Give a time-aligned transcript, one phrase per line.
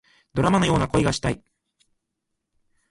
[0.33, 1.43] ドラマのような恋がしたい